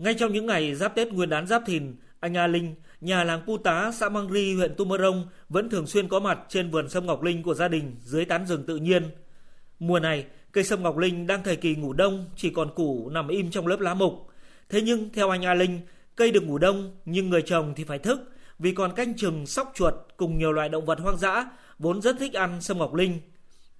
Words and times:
Ngay 0.00 0.14
trong 0.14 0.32
những 0.32 0.46
ngày 0.46 0.74
giáp 0.74 0.94
Tết 0.94 1.12
Nguyên 1.12 1.28
đán 1.28 1.46
Giáp 1.46 1.62
Thìn, 1.66 1.96
anh 2.20 2.36
A 2.36 2.46
Linh, 2.46 2.74
nhà 3.00 3.24
làng 3.24 3.42
Pu 3.46 3.58
Tá, 3.58 3.92
xã 3.94 4.08
Mang 4.08 4.32
Ri, 4.32 4.54
huyện 4.54 4.74
Tumorong 4.74 5.26
vẫn 5.48 5.70
thường 5.70 5.86
xuyên 5.86 6.08
có 6.08 6.20
mặt 6.20 6.38
trên 6.48 6.70
vườn 6.70 6.88
sâm 6.88 7.06
ngọc 7.06 7.22
linh 7.22 7.42
của 7.42 7.54
gia 7.54 7.68
đình 7.68 7.96
dưới 8.04 8.24
tán 8.24 8.46
rừng 8.46 8.64
tự 8.66 8.76
nhiên. 8.76 9.10
Mùa 9.78 10.00
này, 10.00 10.26
cây 10.52 10.64
sâm 10.64 10.82
ngọc 10.82 10.98
linh 10.98 11.26
đang 11.26 11.42
thời 11.42 11.56
kỳ 11.56 11.74
ngủ 11.74 11.92
đông, 11.92 12.24
chỉ 12.36 12.50
còn 12.50 12.74
củ 12.74 13.10
nằm 13.10 13.28
im 13.28 13.50
trong 13.50 13.66
lớp 13.66 13.80
lá 13.80 13.94
mục. 13.94 14.28
Thế 14.68 14.80
nhưng 14.82 15.10
theo 15.12 15.30
anh 15.30 15.44
A 15.44 15.54
Linh, 15.54 15.80
cây 16.16 16.30
được 16.30 16.42
ngủ 16.42 16.58
đông 16.58 16.96
nhưng 17.04 17.30
người 17.30 17.42
trồng 17.42 17.74
thì 17.76 17.84
phải 17.84 17.98
thức 17.98 18.20
vì 18.58 18.72
còn 18.72 18.94
canh 18.94 19.16
chừng 19.16 19.46
sóc 19.46 19.72
chuột 19.74 19.94
cùng 20.16 20.38
nhiều 20.38 20.52
loại 20.52 20.68
động 20.68 20.86
vật 20.86 21.00
hoang 21.00 21.18
dã 21.18 21.50
vốn 21.78 22.02
rất 22.02 22.16
thích 22.18 22.32
ăn 22.32 22.60
sâm 22.60 22.78
ngọc 22.78 22.94
linh. 22.94 23.20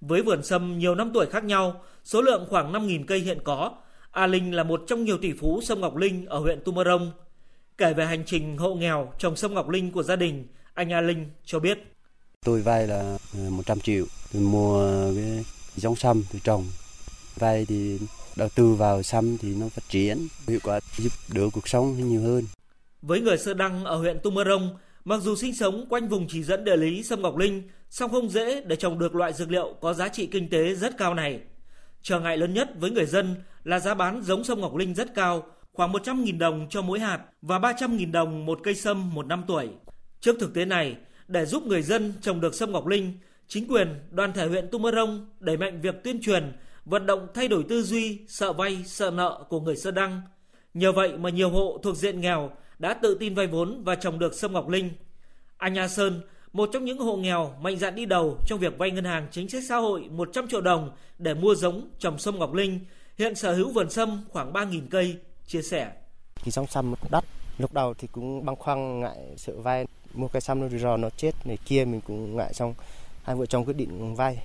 Với 0.01 0.21
vườn 0.21 0.43
sâm 0.43 0.77
nhiều 0.77 0.95
năm 0.95 1.11
tuổi 1.13 1.25
khác 1.25 1.43
nhau, 1.43 1.83
số 2.03 2.21
lượng 2.21 2.45
khoảng 2.49 2.73
5.000 2.73 3.03
cây 3.07 3.19
hiện 3.19 3.39
có, 3.43 3.71
A 4.11 4.27
Linh 4.27 4.55
là 4.55 4.63
một 4.63 4.83
trong 4.87 5.03
nhiều 5.03 5.17
tỷ 5.17 5.33
phú 5.33 5.61
sâm 5.63 5.81
ngọc 5.81 5.95
linh 5.95 6.25
ở 6.25 6.39
huyện 6.39 6.61
Tumorong. 6.65 7.11
Kể 7.77 7.93
về 7.93 8.05
hành 8.05 8.23
trình 8.25 8.57
hộ 8.57 8.75
nghèo 8.75 9.13
trồng 9.17 9.35
sâm 9.35 9.53
ngọc 9.53 9.69
linh 9.69 9.91
của 9.91 10.03
gia 10.03 10.15
đình, 10.15 10.47
anh 10.73 10.93
A 10.93 11.01
Linh 11.01 11.29
cho 11.45 11.59
biết. 11.59 11.79
Tôi 12.45 12.61
vay 12.61 12.87
là 12.87 13.17
100 13.49 13.77
ờ, 13.77 13.81
triệu, 13.81 14.05
tôi 14.33 14.41
mua 14.41 14.91
cái 15.15 15.45
giống 15.75 15.95
sâm 15.95 16.23
tôi 16.31 16.41
trồng. 16.43 16.65
Vay 17.35 17.65
thì 17.65 17.99
đầu 18.35 18.49
tư 18.55 18.73
vào 18.73 19.03
sâm 19.03 19.37
thì 19.37 19.55
nó 19.55 19.69
phát 19.69 19.89
triển, 19.89 20.27
hiệu 20.47 20.59
quả 20.63 20.79
giúp 20.97 21.11
đỡ 21.33 21.41
cuộc 21.53 21.67
sống 21.67 22.09
nhiều 22.09 22.21
hơn. 22.21 22.43
Với 23.01 23.21
người 23.21 23.37
Sơ 23.37 23.53
Đăng 23.53 23.85
ở 23.85 23.95
huyện 23.95 24.19
Tumorong, 24.19 24.77
mặc 25.05 25.21
dù 25.21 25.35
sinh 25.35 25.55
sống 25.55 25.85
quanh 25.89 26.07
vùng 26.07 26.27
chỉ 26.27 26.43
dẫn 26.43 26.63
địa 26.63 26.77
lý 26.77 27.03
sâm 27.03 27.21
ngọc 27.21 27.37
linh, 27.37 27.63
song 27.89 28.11
không 28.11 28.29
dễ 28.29 28.61
để 28.61 28.75
trồng 28.75 28.99
được 28.99 29.15
loại 29.15 29.33
dược 29.33 29.51
liệu 29.51 29.75
có 29.81 29.93
giá 29.93 30.07
trị 30.07 30.25
kinh 30.25 30.49
tế 30.49 30.75
rất 30.75 30.97
cao 30.97 31.13
này. 31.13 31.39
Trở 32.01 32.19
ngại 32.19 32.37
lớn 32.37 32.53
nhất 32.53 32.69
với 32.79 32.91
người 32.91 33.05
dân 33.05 33.35
là 33.63 33.79
giá 33.79 33.93
bán 33.93 34.21
giống 34.21 34.43
sâm 34.43 34.61
ngọc 34.61 34.75
linh 34.75 34.93
rất 34.93 35.15
cao, 35.15 35.43
khoảng 35.73 35.91
100.000 35.91 36.37
đồng 36.37 36.67
cho 36.69 36.81
mỗi 36.81 36.99
hạt 36.99 37.19
và 37.41 37.59
300.000 37.59 38.11
đồng 38.11 38.45
một 38.45 38.59
cây 38.63 38.75
sâm 38.75 39.13
một 39.13 39.25
năm 39.25 39.43
tuổi. 39.47 39.69
Trước 40.19 40.35
thực 40.39 40.53
tế 40.53 40.65
này, 40.65 40.95
để 41.27 41.45
giúp 41.45 41.63
người 41.63 41.81
dân 41.81 42.13
trồng 42.21 42.41
được 42.41 42.55
sâm 42.55 42.71
ngọc 42.71 42.87
linh, 42.87 43.13
chính 43.47 43.67
quyền, 43.67 43.87
đoàn 44.11 44.33
thể 44.33 44.47
huyện 44.47 44.67
Tumorong 44.71 45.29
đẩy 45.39 45.57
mạnh 45.57 45.81
việc 45.81 46.03
tuyên 46.03 46.21
truyền, 46.21 46.51
vận 46.85 47.05
động 47.05 47.27
thay 47.33 47.47
đổi 47.47 47.63
tư 47.69 47.83
duy, 47.83 48.19
sợ 48.27 48.53
vay, 48.53 48.83
sợ 48.85 49.11
nợ 49.11 49.43
của 49.49 49.59
người 49.59 49.75
Sơ 49.75 49.91
Đăng. 49.91 50.21
Nhờ 50.73 50.91
vậy 50.91 51.17
mà 51.17 51.29
nhiều 51.29 51.49
hộ 51.49 51.79
thuộc 51.83 51.97
diện 51.97 52.21
nghèo 52.21 52.51
đã 52.79 52.93
tự 52.93 53.17
tin 53.19 53.35
vay 53.35 53.47
vốn 53.47 53.83
và 53.83 53.95
trồng 53.95 54.19
được 54.19 54.33
sâm 54.33 54.53
ngọc 54.53 54.69
linh. 54.69 54.89
Anh 55.57 55.77
A 55.77 55.87
Sơn, 55.87 56.21
một 56.53 56.69
trong 56.73 56.85
những 56.85 56.97
hộ 56.97 57.17
nghèo 57.17 57.55
mạnh 57.61 57.77
dạn 57.77 57.95
đi 57.95 58.05
đầu 58.05 58.37
trong 58.47 58.59
việc 58.59 58.77
vay 58.77 58.91
ngân 58.91 59.05
hàng 59.05 59.27
chính 59.31 59.49
sách 59.49 59.63
xã 59.69 59.75
hội 59.77 60.09
100 60.11 60.47
triệu 60.47 60.61
đồng 60.61 60.91
để 61.17 61.33
mua 61.33 61.55
giống 61.55 61.89
trồng 61.99 62.17
sâm 62.17 62.39
ngọc 62.39 62.53
linh, 62.53 62.79
hiện 63.21 63.35
sở 63.35 63.53
hữu 63.53 63.71
vườn 63.71 63.89
sâm 63.89 64.23
khoảng 64.29 64.53
3.000 64.53 64.81
cây, 64.91 65.17
chia 65.47 65.61
sẻ. 65.61 65.91
Khi 66.35 66.51
giống 66.51 66.67
sâm 66.67 66.93
đắt, 67.11 67.23
lúc 67.57 67.73
đầu 67.73 67.93
thì 67.93 68.07
cũng 68.11 68.45
băn 68.45 68.55
khoăn 68.55 68.99
ngại 68.99 69.17
sợ 69.37 69.53
vay, 69.57 69.85
mua 70.13 70.27
cây 70.27 70.41
sâm 70.41 70.59
nó 70.59 70.77
rò 70.77 70.97
nó 70.97 71.09
chết 71.09 71.31
này 71.45 71.57
kia 71.65 71.85
mình 71.85 72.01
cũng 72.01 72.35
ngại 72.35 72.53
xong 72.53 72.73
hai 73.23 73.35
vợ 73.35 73.45
chồng 73.45 73.65
quyết 73.65 73.75
định 73.75 74.15
vay. 74.15 74.37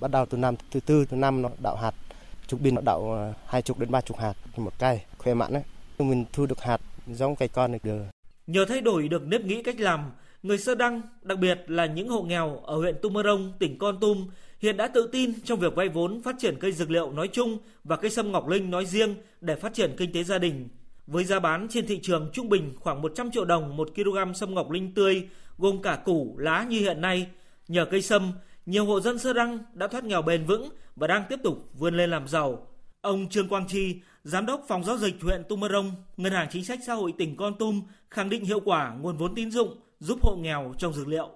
Bắt 0.00 0.10
đầu 0.10 0.26
từ 0.26 0.38
năm 0.38 0.54
thứ 0.70 0.80
tư 0.80 1.04
thứ 1.04 1.16
năm 1.16 1.42
nó 1.42 1.50
đậu 1.62 1.76
hạt, 1.76 1.94
chục 2.46 2.60
pin 2.60 2.74
nó 2.74 2.80
đậu 2.84 3.14
à, 3.14 3.34
hai 3.46 3.62
chục 3.62 3.78
đến 3.78 3.90
ba 3.90 4.00
chục 4.00 4.18
hạt 4.18 4.34
một 4.56 4.72
cây, 4.78 5.00
khỏe 5.18 5.34
mạnh 5.34 5.52
đấy. 5.52 5.62
Mình 5.98 6.24
thu 6.32 6.46
được 6.46 6.60
hạt 6.60 6.80
giống 7.06 7.36
cây 7.36 7.48
con 7.48 7.72
được 7.72 7.84
được. 7.84 8.02
Nhờ 8.46 8.64
thay 8.68 8.80
đổi 8.80 9.08
được 9.08 9.22
nếp 9.26 9.40
nghĩ 9.40 9.62
cách 9.62 9.80
làm, 9.80 10.12
người 10.42 10.58
Sơ 10.58 10.74
Đăng, 10.74 11.02
đặc 11.22 11.38
biệt 11.38 11.60
là 11.66 11.86
những 11.86 12.08
hộ 12.08 12.22
nghèo 12.22 12.60
ở 12.64 12.76
huyện 12.76 12.96
Tumorong, 13.02 13.52
tỉnh 13.58 13.78
Con 13.78 14.00
Tum, 14.00 14.28
hiện 14.58 14.76
đã 14.76 14.88
tự 14.88 15.08
tin 15.12 15.32
trong 15.44 15.58
việc 15.58 15.74
vay 15.74 15.88
vốn 15.88 16.22
phát 16.22 16.36
triển 16.38 16.56
cây 16.60 16.72
dược 16.72 16.90
liệu 16.90 17.12
nói 17.12 17.28
chung 17.32 17.58
và 17.84 17.96
cây 17.96 18.10
sâm 18.10 18.32
ngọc 18.32 18.48
linh 18.48 18.70
nói 18.70 18.86
riêng 18.86 19.14
để 19.40 19.56
phát 19.56 19.74
triển 19.74 19.94
kinh 19.96 20.12
tế 20.12 20.24
gia 20.24 20.38
đình. 20.38 20.68
Với 21.06 21.24
giá 21.24 21.40
bán 21.40 21.66
trên 21.70 21.86
thị 21.86 22.00
trường 22.02 22.30
trung 22.32 22.48
bình 22.48 22.74
khoảng 22.80 23.02
100 23.02 23.30
triệu 23.30 23.44
đồng 23.44 23.76
một 23.76 23.88
kg 23.94 24.34
sâm 24.34 24.54
ngọc 24.54 24.70
linh 24.70 24.94
tươi, 24.94 25.28
gồm 25.58 25.82
cả 25.82 25.96
củ, 26.04 26.38
lá 26.38 26.66
như 26.68 26.78
hiện 26.78 27.00
nay, 27.00 27.26
nhờ 27.68 27.84
cây 27.90 28.02
sâm, 28.02 28.32
nhiều 28.66 28.84
hộ 28.84 29.00
dân 29.00 29.18
Sơ 29.18 29.32
Đăng 29.32 29.58
đã 29.72 29.88
thoát 29.88 30.04
nghèo 30.04 30.22
bền 30.22 30.44
vững 30.44 30.68
và 30.96 31.06
đang 31.06 31.22
tiếp 31.28 31.40
tục 31.44 31.58
vươn 31.74 31.96
lên 31.96 32.10
làm 32.10 32.28
giàu. 32.28 32.66
Ông 33.00 33.28
Trương 33.28 33.48
Quang 33.48 33.66
Chi, 33.68 33.96
Giám 34.24 34.46
đốc 34.46 34.64
Phòng 34.68 34.84
Giao 34.84 34.96
dịch 34.96 35.14
huyện 35.22 35.42
Tumorong, 35.48 35.92
Ngân 36.16 36.32
hàng 36.32 36.48
Chính 36.50 36.64
sách 36.64 36.78
Xã 36.86 36.94
hội 36.94 37.12
tỉnh 37.18 37.36
Con 37.36 37.54
Tum 37.58 37.82
khẳng 38.10 38.30
định 38.30 38.44
hiệu 38.44 38.60
quả 38.60 38.94
nguồn 39.00 39.16
vốn 39.16 39.34
tín 39.34 39.50
dụng 39.50 39.76
giúp 40.00 40.18
hộ 40.22 40.36
nghèo 40.36 40.74
trong 40.78 40.92
dược 40.92 41.08
liệu. 41.08 41.28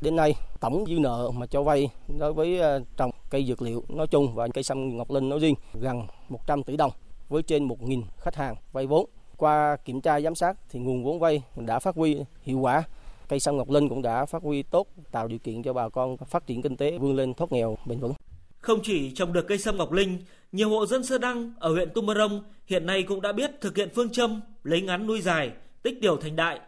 Đến 0.00 0.16
nay, 0.16 0.32
tổng 0.60 0.84
dư 0.88 0.98
nợ 0.98 1.30
mà 1.34 1.46
cho 1.46 1.62
vay 1.62 1.88
đối 2.18 2.32
với 2.32 2.58
ờ, 2.58 2.80
trồng 2.96 3.10
cây 3.30 3.44
dược 3.46 3.62
liệu 3.62 3.84
nói 3.88 4.06
chung 4.06 4.34
và 4.34 4.48
cây 4.54 4.64
sâm 4.64 4.96
ngọc 4.96 5.10
linh 5.10 5.28
nói 5.28 5.38
riêng 5.38 5.54
gần 5.80 6.02
100 6.28 6.62
tỷ 6.62 6.76
đồng 6.76 6.92
với 7.28 7.42
trên 7.42 7.68
1.000 7.68 8.02
khách 8.18 8.34
hàng 8.34 8.56
vay 8.72 8.86
vốn. 8.86 9.06
Qua 9.36 9.76
kiểm 9.84 10.00
tra 10.00 10.20
giám 10.20 10.34
sát 10.34 10.56
thì 10.70 10.80
nguồn 10.80 11.04
vốn 11.04 11.18
vay 11.18 11.42
đã 11.56 11.78
phát 11.78 11.96
huy 11.96 12.18
hiệu 12.42 12.58
quả. 12.58 12.82
Cây 13.28 13.40
sâm 13.40 13.56
ngọc 13.56 13.70
linh 13.70 13.88
cũng 13.88 14.02
đã 14.02 14.24
phát 14.24 14.42
huy 14.42 14.62
tốt, 14.62 14.86
tạo 15.12 15.28
điều 15.28 15.38
kiện 15.38 15.62
cho 15.62 15.72
bà 15.72 15.88
con 15.88 16.16
phát 16.16 16.46
triển 16.46 16.62
kinh 16.62 16.76
tế 16.76 16.98
vươn 16.98 17.16
lên 17.16 17.34
thoát 17.34 17.52
nghèo 17.52 17.76
bền 17.86 17.98
vững. 17.98 18.12
Không 18.58 18.80
chỉ 18.82 19.10
trồng 19.10 19.32
được 19.32 19.46
cây 19.48 19.58
sâm 19.58 19.76
ngọc 19.76 19.92
linh, 19.92 20.18
nhiều 20.52 20.70
hộ 20.70 20.86
dân 20.86 21.04
Sơ 21.04 21.18
Đăng 21.18 21.52
ở 21.58 21.72
huyện 21.72 21.90
Tumorong 21.94 22.42
hiện 22.66 22.86
nay 22.86 23.02
cũng 23.02 23.20
đã 23.20 23.32
biết 23.32 23.50
thực 23.60 23.76
hiện 23.76 23.88
phương 23.94 24.10
châm 24.10 24.40
lấy 24.62 24.80
ngắn 24.80 25.06
nuôi 25.06 25.20
dài, 25.20 25.50
tích 25.82 25.98
tiểu 26.00 26.16
thành 26.16 26.36
đại. 26.36 26.60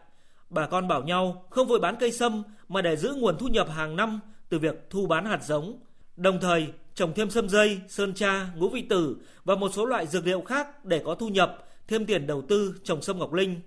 Bà 0.49 0.67
con 0.67 0.87
bảo 0.87 1.03
nhau 1.03 1.45
không 1.49 1.67
vội 1.67 1.79
bán 1.79 1.95
cây 1.99 2.11
sâm 2.11 2.43
mà 2.69 2.81
để 2.81 2.95
giữ 2.95 3.13
nguồn 3.17 3.37
thu 3.37 3.47
nhập 3.47 3.69
hàng 3.69 3.95
năm 3.95 4.19
từ 4.49 4.59
việc 4.59 4.85
thu 4.89 5.07
bán 5.07 5.25
hạt 5.25 5.39
giống. 5.43 5.79
Đồng 6.17 6.39
thời 6.39 6.67
trồng 6.93 7.13
thêm 7.13 7.29
sâm 7.29 7.49
dây, 7.49 7.81
sơn 7.87 8.13
tra, 8.13 8.47
ngũ 8.55 8.69
vị 8.69 8.81
tử 8.81 9.17
và 9.43 9.55
một 9.55 9.71
số 9.73 9.85
loại 9.85 10.07
dược 10.07 10.27
liệu 10.27 10.41
khác 10.41 10.85
để 10.85 11.01
có 11.05 11.15
thu 11.15 11.27
nhập, 11.27 11.67
thêm 11.87 12.05
tiền 12.05 12.27
đầu 12.27 12.41
tư 12.41 12.75
trồng 12.83 13.01
sâm 13.01 13.19
ngọc 13.19 13.33
linh. 13.33 13.59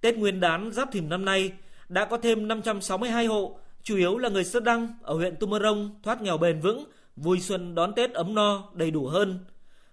Tết 0.00 0.16
Nguyên 0.16 0.40
đán 0.40 0.72
Giáp 0.72 0.92
Thìn 0.92 1.08
năm 1.08 1.24
nay 1.24 1.52
đã 1.88 2.04
có 2.04 2.18
thêm 2.18 2.48
562 2.48 3.26
hộ, 3.26 3.58
chủ 3.82 3.96
yếu 3.96 4.18
là 4.18 4.28
người 4.28 4.44
Sơ 4.44 4.60
Đăng 4.60 4.88
ở 5.02 5.14
huyện 5.14 5.36
Tumorong 5.36 6.00
thoát 6.02 6.22
nghèo 6.22 6.38
bền 6.38 6.60
vững 6.60 6.84
vui 7.16 7.40
xuân 7.40 7.74
đón 7.74 7.94
Tết 7.94 8.12
ấm 8.12 8.34
no, 8.34 8.68
đầy 8.74 8.90
đủ 8.90 9.06
hơn. 9.06 9.38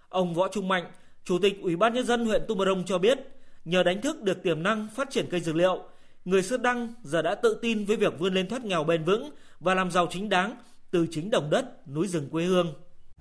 Ông 0.08 0.34
Võ 0.34 0.48
Trung 0.48 0.68
Mạnh, 0.68 0.84
Chủ 1.24 1.38
tịch 1.38 1.62
Ủy 1.62 1.76
ban 1.76 1.94
nhân 1.94 2.06
dân 2.06 2.26
huyện 2.26 2.42
Tumorong 2.48 2.84
cho 2.86 2.98
biết, 2.98 3.18
nhờ 3.64 3.82
đánh 3.82 4.00
thức 4.00 4.22
được 4.22 4.42
tiềm 4.42 4.62
năng 4.62 4.88
phát 4.94 5.10
triển 5.10 5.26
cây 5.30 5.40
dược 5.40 5.56
liệu, 5.56 5.84
người 6.24 6.42
Sơn 6.42 6.62
Đăng 6.62 6.94
giờ 7.02 7.22
đã 7.22 7.34
tự 7.34 7.58
tin 7.62 7.84
với 7.84 7.96
việc 7.96 8.18
vươn 8.18 8.34
lên 8.34 8.48
thoát 8.48 8.64
nghèo 8.64 8.84
bền 8.84 9.04
vững 9.04 9.30
và 9.60 9.74
làm 9.74 9.90
giàu 9.90 10.06
chính 10.10 10.28
đáng 10.28 10.56
từ 10.90 11.06
chính 11.10 11.30
đồng 11.30 11.50
đất, 11.50 11.88
núi 11.88 12.08
rừng 12.08 12.28
quê 12.30 12.44
hương. 12.44 12.74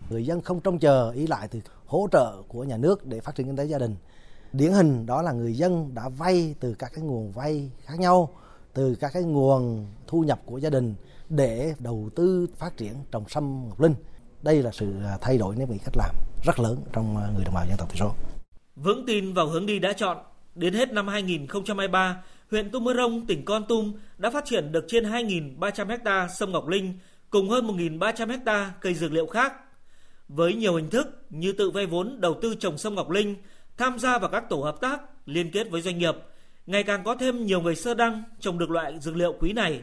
Người 0.09 0.25
dân 0.25 0.41
không 0.41 0.61
trông 0.61 0.79
chờ 0.79 1.11
ý 1.11 1.27
lại 1.27 1.47
từ 1.47 1.59
hỗ 1.85 2.07
trợ 2.11 2.41
của 2.47 2.63
nhà 2.63 2.77
nước 2.77 3.05
để 3.05 3.19
phát 3.19 3.35
triển 3.35 3.47
kinh 3.47 3.55
tế 3.55 3.65
gia 3.65 3.77
đình. 3.77 3.95
Điển 4.53 4.71
hình 4.71 5.05
đó 5.05 5.21
là 5.21 5.31
người 5.31 5.53
dân 5.53 5.93
đã 5.93 6.09
vay 6.09 6.55
từ 6.59 6.73
các 6.79 6.91
cái 6.93 7.03
nguồn 7.03 7.31
vay 7.31 7.71
khác 7.85 7.99
nhau, 7.99 8.33
từ 8.73 8.95
các 8.95 9.11
cái 9.13 9.23
nguồn 9.23 9.87
thu 10.07 10.21
nhập 10.21 10.39
của 10.45 10.57
gia 10.57 10.69
đình 10.69 10.95
để 11.29 11.73
đầu 11.79 12.09
tư 12.15 12.47
phát 12.57 12.77
triển 12.77 12.93
trồng 13.11 13.29
sâm 13.29 13.67
ngọc 13.69 13.81
linh. 13.81 13.93
Đây 14.41 14.63
là 14.63 14.71
sự 14.71 14.93
à, 15.03 15.17
thay 15.21 15.37
đổi 15.37 15.55
nếp 15.55 15.69
nghĩ 15.69 15.77
cách 15.77 15.97
làm 15.97 16.15
rất 16.45 16.59
lớn 16.59 16.77
trong 16.93 17.17
à, 17.17 17.29
người 17.35 17.45
đồng 17.45 17.53
bào 17.53 17.65
dân 17.67 17.77
tộc 17.77 17.89
thiểu 17.89 17.97
số. 17.99 18.13
Vững 18.75 19.05
tin 19.07 19.33
vào 19.33 19.47
hướng 19.47 19.65
đi 19.65 19.79
đã 19.79 19.93
chọn, 19.93 20.17
đến 20.55 20.73
hết 20.73 20.91
năm 20.93 21.07
2023, 21.07 22.23
huyện 22.51 22.69
Tu 22.71 22.79
Mơ 22.79 22.93
Rông, 22.93 23.25
tỉnh 23.25 23.45
Con 23.45 23.65
Tum 23.69 23.93
đã 24.17 24.29
phát 24.29 24.45
triển 24.45 24.71
được 24.71 24.85
trên 24.87 25.03
2.300 25.03 25.97
ha 26.05 26.27
sâm 26.27 26.51
ngọc 26.51 26.67
linh 26.67 26.93
cùng 27.29 27.49
hơn 27.49 27.67
1.300 27.67 28.39
ha 28.45 28.73
cây 28.81 28.93
dược 28.93 29.11
liệu 29.11 29.27
khác. 29.27 29.53
Với 30.27 30.53
nhiều 30.53 30.75
hình 30.75 30.89
thức 30.89 31.07
như 31.29 31.51
tự 31.51 31.69
vay 31.69 31.85
vốn 31.85 32.21
đầu 32.21 32.39
tư 32.41 32.55
trồng 32.59 32.77
sâm 32.77 32.95
ngọc 32.95 33.09
linh, 33.09 33.35
tham 33.77 33.99
gia 33.99 34.19
vào 34.19 34.29
các 34.29 34.49
tổ 34.49 34.57
hợp 34.57 34.81
tác, 34.81 35.01
liên 35.25 35.51
kết 35.51 35.69
với 35.69 35.81
doanh 35.81 35.97
nghiệp, 35.97 36.15
ngày 36.65 36.83
càng 36.83 37.03
có 37.03 37.15
thêm 37.15 37.45
nhiều 37.45 37.61
người 37.61 37.75
sơ 37.75 37.93
đăng 37.93 38.23
trồng 38.39 38.57
được 38.57 38.71
loại 38.71 38.99
dược 38.99 39.15
liệu 39.15 39.33
quý 39.39 39.53
này. 39.53 39.81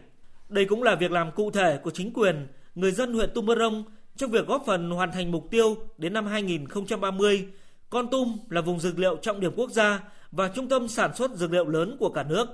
Đây 0.49 0.65
cũng 0.65 0.83
là 0.83 0.95
việc 0.95 1.11
làm 1.11 1.31
cụ 1.33 1.51
thể 1.51 1.79
của 1.83 1.91
chính 1.91 2.13
quyền, 2.13 2.47
người 2.75 2.93
dân 2.93 3.15
huyện 3.15 3.31
Tu 3.35 3.43
Mơ 3.43 3.55
Rông 3.59 3.85
trong 4.17 4.31
việc 4.31 4.47
góp 4.47 4.63
phần 4.67 4.91
hoàn 4.91 5.13
thành 5.13 5.33
mục 5.33 5.51
tiêu 5.51 5.77
đến 5.99 6.13
năm 6.13 6.27
2030. 6.27 7.47
Con 7.91 8.11
Tum 8.11 8.39
là 8.51 8.61
vùng 8.61 8.81
dược 8.81 8.99
liệu 8.99 9.17
trọng 9.17 9.41
điểm 9.41 9.53
quốc 9.57 9.71
gia 9.71 10.01
và 10.33 10.49
trung 10.49 10.69
tâm 10.69 10.89
sản 10.89 11.15
xuất 11.15 11.31
dược 11.35 11.53
liệu 11.53 11.69
lớn 11.69 11.97
của 12.01 12.11
cả 12.11 12.23
nước. 12.23 12.47